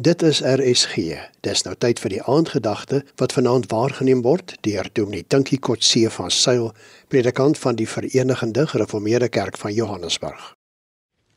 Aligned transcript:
Dit 0.00 0.22
is 0.22 0.40
RSG. 0.40 0.94
Dis 1.44 1.62
nou 1.66 1.74
tyd 1.76 1.98
vir 2.00 2.10
die 2.14 2.22
aandgedagte 2.24 3.02
wat 3.20 3.34
vanaand 3.36 3.66
waargeneem 3.68 4.22
word 4.24 4.54
deur 4.64 4.88
Dominee 4.96 5.26
Tinkie 5.28 5.58
Kotse 5.60 6.08
van 6.10 6.30
Sail, 6.32 6.70
predikant 7.12 7.58
van 7.60 7.76
die 7.76 7.84
Verenigde 7.88 8.64
Gereformeerde 8.66 9.28
Kerk 9.28 9.58
van 9.60 9.74
Johannesburg. 9.76 10.54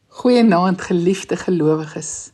Goeienaand 0.07 0.81
geliefde 0.81 1.35
gelowiges. 1.35 2.31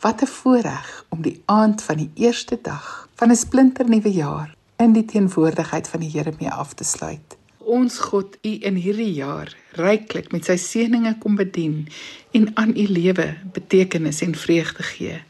Wat 0.00 0.22
'n 0.22 0.26
voorreg 0.26 1.04
om 1.08 1.22
die 1.22 1.42
aand 1.44 1.82
van 1.82 1.96
die 1.96 2.10
eerste 2.14 2.58
dag 2.62 3.08
van 3.14 3.30
'n 3.30 3.36
splinternuwe 3.36 4.12
jaar 4.12 4.54
in 4.76 4.92
die 4.92 5.04
teenwoordigheid 5.04 5.88
van 5.88 6.00
die 6.00 6.10
Here 6.10 6.32
mee 6.38 6.50
af 6.50 6.74
te 6.74 6.84
sluit. 6.84 7.36
Ons 7.58 7.98
God, 7.98 8.38
U 8.42 8.48
in 8.60 8.74
hierdie 8.74 9.12
jaar 9.12 9.56
ryklik 9.72 10.32
met 10.32 10.44
sy 10.44 10.56
seënings 10.56 11.18
kom 11.18 11.34
bedien 11.34 11.88
en 12.30 12.50
aan 12.54 12.76
U 12.76 12.86
lewe 12.86 13.36
betekenis 13.52 14.20
en 14.20 14.34
vreugde 14.34 14.82
gee. 14.82 15.22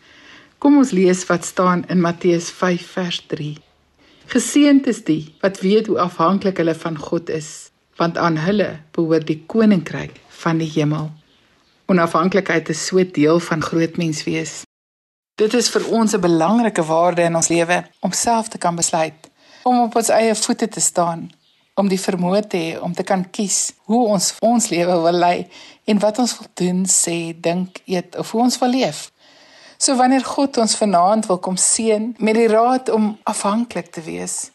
Kom 0.63 0.77
ons 0.79 0.93
lees 0.95 1.25
wat 1.27 1.43
staan 1.43 1.81
in 1.91 1.99
Matteus 1.99 2.47
5 2.55 2.83
vers 2.95 3.17
3. 3.27 3.57
Geseënd 4.31 4.87
is 4.87 5.01
die 5.03 5.23
wat 5.43 5.59
weet 5.59 5.89
hoe 5.91 5.97
afhanklik 5.99 6.61
hulle 6.63 6.75
van 6.79 6.99
God 7.03 7.33
is, 7.35 7.49
want 7.99 8.15
aan 8.15 8.37
hulle 8.39 8.69
behoort 8.95 9.27
die 9.27 9.41
koninkryk 9.51 10.21
van 10.45 10.61
die 10.63 10.69
hemel. 10.71 11.09
Onafhanklikheid 11.91 12.71
is 12.71 12.85
so 12.87 13.03
deel 13.03 13.43
van 13.43 13.65
groot 13.67 13.99
menswees. 13.99 14.61
Dit 15.35 15.59
is 15.59 15.71
vir 15.75 15.89
ons 15.99 16.15
'n 16.15 16.23
belangrike 16.23 16.85
waarde 16.87 17.27
in 17.27 17.35
ons 17.35 17.51
lewe 17.51 17.83
om 18.01 18.13
self 18.13 18.49
te 18.49 18.59
kan 18.59 18.79
besluit 18.79 19.31
om 19.63 19.81
op 19.81 19.97
ons 19.97 20.09
eie 20.09 20.35
voete 20.35 20.69
te 20.69 20.81
staan, 20.81 21.31
om 21.75 21.89
die 21.89 22.01
vermoë 22.01 22.47
te 22.47 22.57
hê 22.57 22.81
om 22.81 22.95
te 22.95 23.03
kan 23.03 23.31
kies 23.31 23.73
hoe 23.91 24.07
ons 24.07 24.35
ons 24.41 24.69
lewe 24.69 25.03
wil 25.03 25.19
lei 25.19 25.49
en 25.85 25.99
wat 25.99 26.19
ons 26.19 26.39
wil 26.39 26.49
doen, 26.55 26.87
sê, 26.87 27.35
dink, 27.41 27.83
eet 27.85 28.17
of 28.17 28.31
hoe 28.31 28.43
ons 28.43 28.59
wil 28.59 28.71
leef. 28.71 29.11
So 29.83 29.97
wanneer 29.97 30.23
God 30.25 30.57
ons 30.63 30.77
vanaand 30.79 31.27
wil 31.27 31.39
kom 31.43 31.57
seën 31.59 32.13
met 32.23 32.37
die 32.39 32.47
raad 32.47 32.91
om 32.95 33.17
afhanklik 33.27 33.89
te 33.91 34.01
wees, 34.07 34.53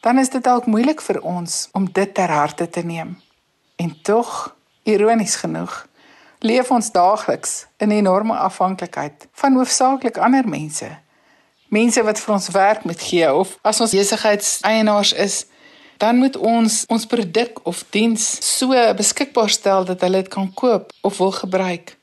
dan 0.00 0.18
is 0.22 0.30
dit 0.30 0.44
dalk 0.46 0.68
moeilik 0.70 1.02
vir 1.02 1.18
ons 1.26 1.56
om 1.74 1.88
dit 1.90 2.14
ter 2.14 2.30
harte 2.30 2.68
te 2.70 2.84
neem. 2.86 3.16
En 3.82 3.90
tog, 4.06 4.54
ironies 4.86 5.34
genoeg, 5.42 5.74
leef 6.38 6.70
ons 6.70 6.92
daagliks 6.94 7.66
in 7.82 7.90
enorme 7.90 8.38
afhanklikheid 8.38 9.26
van 9.42 9.58
hoofsaaklik 9.58 10.22
ander 10.22 10.46
mense. 10.46 10.86
Mense 11.74 12.06
wat 12.06 12.22
vir 12.22 12.34
ons 12.38 12.50
werk 12.54 12.86
moet 12.86 13.02
gee 13.10 13.34
of 13.34 13.58
as 13.66 13.82
ons 13.82 13.98
besigheidseienaars 13.98 15.16
is, 15.18 15.44
dan 15.98 16.22
moet 16.22 16.38
ons 16.38 16.84
ons 16.86 17.10
produk 17.10 17.58
of 17.66 17.82
diens 17.90 18.32
so 18.54 18.70
beskikbaar 18.94 19.50
stel 19.50 19.84
dat 19.90 20.06
hulle 20.06 20.22
dit 20.22 20.30
kan 20.30 20.54
koop 20.54 20.94
of 21.02 21.18
wil 21.18 21.34
gebruik. 21.42 21.98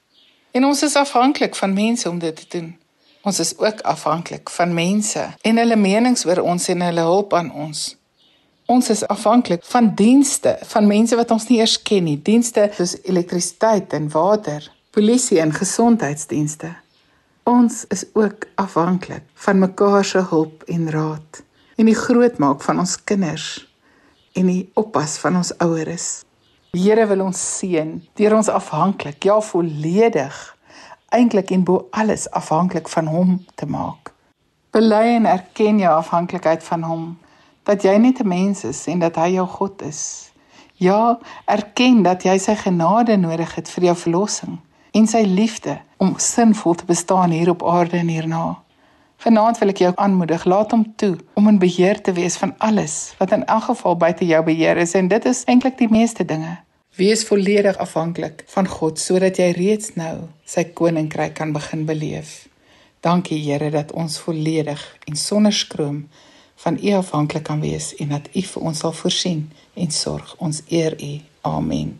En 0.57 0.65
ons 0.65 0.83
is 0.83 0.95
afhanklik 0.95 1.55
van 1.55 1.73
mense 1.73 2.09
om 2.09 2.19
dit 2.19 2.35
te 2.35 2.45
doen. 2.57 2.77
Ons 3.21 3.39
is 3.39 3.57
ook 3.57 3.81
afhanklik 3.81 4.49
van 4.49 4.73
mense 4.73 5.25
en 5.41 5.57
hulle 5.61 5.75
menings 5.77 6.25
oor 6.25 6.41
ons 6.41 6.67
en 6.73 6.81
hulle 6.81 7.03
hulp 7.05 7.33
aan 7.37 7.51
ons. 7.53 7.81
Ons 8.65 8.89
is 8.89 9.03
afhanklik 9.05 9.61
van 9.69 9.91
dienste, 9.95 10.55
van 10.71 10.89
mense 10.89 11.15
wat 11.15 11.31
ons 11.35 11.45
nie 11.51 11.59
eers 11.59 11.77
ken 11.89 12.07
nie, 12.09 12.17
dienste 12.17 12.65
soos 12.73 12.95
elektrisiteit 13.03 13.93
en 13.93 14.09
water, 14.09 14.65
polisie 14.97 15.37
en 15.43 15.53
gesondheidsdienste. 15.53 16.73
Ons 17.45 17.83
is 17.93 18.07
ook 18.17 18.49
afhanklik 18.57 19.29
van 19.45 19.61
mekaar 19.61 20.05
se 20.05 20.25
hulp 20.33 20.65
en 20.65 20.89
raad 20.91 21.43
en 21.77 21.85
die 21.85 21.99
grootmaak 22.01 22.65
van 22.65 22.81
ons 22.81 22.97
kinders 23.03 23.51
en 24.33 24.49
die 24.49 24.63
oppas 24.73 25.19
van 25.21 25.37
ons 25.37 25.53
ouers. 25.61 26.26
Die 26.77 26.83
Here 26.83 27.07
wil 27.09 27.23
ons 27.25 27.39
seën 27.57 27.87
deur 28.19 28.35
ons 28.37 28.49
afhanklik, 28.53 29.23
ja 29.25 29.39
volledig, 29.41 30.35
eintlik 31.15 31.49
en 31.55 31.63
bo 31.65 31.87
alles 31.89 32.27
afhanklik 32.37 32.91
van 32.91 33.07
hom 33.09 33.31
te 33.57 33.65
maak. 33.65 34.11
Bely 34.75 35.15
en 35.15 35.25
erken 35.25 35.79
jou 35.81 35.93
afhanklikheid 35.95 36.61
van 36.67 36.83
hom, 36.85 37.07
dat 37.65 37.81
jy 37.81 37.95
net 37.97 38.21
'n 38.21 38.27
mens 38.27 38.61
is 38.63 38.83
en 38.93 38.99
dat 38.99 39.15
hy 39.15 39.39
jou 39.39 39.47
God 39.47 39.81
is. 39.81 40.29
Ja, 40.75 41.17
erken 41.45 42.03
dat 42.03 42.23
jy 42.23 42.37
sy 42.37 42.55
genade 42.55 43.17
nodig 43.17 43.55
het 43.55 43.69
vir 43.69 43.83
jou 43.83 43.95
verlossing 43.95 44.59
en 44.91 45.07
sy 45.07 45.23
liefde 45.25 45.79
om 45.97 46.13
sinvol 46.17 46.75
te 46.75 46.85
bestaan 46.85 47.31
hier 47.31 47.49
op 47.49 47.63
aarde 47.63 47.97
en 47.97 48.07
hierna. 48.07 48.57
Vanaand 49.17 49.57
wil 49.57 49.69
ek 49.69 49.77
jou 49.77 49.93
aanmoedig, 49.95 50.45
laat 50.45 50.71
hom 50.71 50.93
toe 50.95 51.17
om 51.33 51.47
in 51.47 51.59
beheer 51.59 52.01
te 52.01 52.13
wees 52.13 52.37
van 52.37 52.53
alles 52.57 53.15
wat 53.17 53.31
in 53.31 53.45
elk 53.45 53.63
geval 53.63 53.97
buite 53.97 54.25
jou 54.25 54.43
beheer 54.43 54.77
is 54.77 54.93
en 54.93 55.07
dit 55.07 55.25
is 55.25 55.43
eintlik 55.45 55.77
die 55.77 55.89
meeste 55.89 56.25
dinge. 56.25 56.66
Wees 56.97 57.23
volledig 57.25 57.77
afhanklik 57.77 58.43
van 58.49 58.67
God 58.67 58.97
sodat 58.99 59.37
jy 59.37 59.51
reeds 59.53 59.91
nou 59.93 60.31
sy 60.49 60.63
koninkryk 60.79 61.35
kan 61.37 61.51
begin 61.53 61.83
beleef. 61.85 62.47
Dankie 63.05 63.37
Here 63.37 63.69
dat 63.69 63.91
ons 63.93 64.15
volledig 64.17 64.81
en 65.05 65.15
sonder 65.15 65.53
skroom 65.53 66.07
van 66.63 66.79
U 66.81 66.95
afhanklik 66.97 67.45
kan 67.51 67.61
wees 67.61 67.91
en 68.01 68.15
dat 68.15 68.25
U 68.33 68.41
vir 68.41 68.65
ons 68.71 68.81
sal 68.81 68.97
voorsien 68.97 69.45
en 69.77 69.93
sorg. 69.93 70.33
Ons 70.41 70.63
eer 70.73 70.97
U. 70.97 71.11
Amen. 71.45 71.93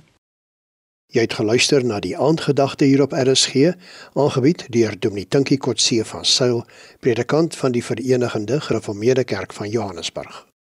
Jy 1.14 1.28
het 1.28 1.38
geluister 1.44 1.85
na 1.85 2.02
die 2.02 2.18
aandgedagte 2.18 2.90
hier 2.90 3.06
op 3.06 3.14
RSG, 3.14 3.78
aangebied 4.18 4.66
deur 4.74 4.97
Dominee 5.00 5.29
Tinkie 5.29 5.62
Kotse 5.62 6.02
van 6.09 6.25
Sail, 6.25 6.66
predikant 7.00 7.56
van 7.56 7.72
die 7.72 7.85
Verenigde 7.85 8.62
Gereformeerde 8.62 9.24
Kerk 9.24 9.53
van 9.53 9.69
Johannesburg. 9.69 10.47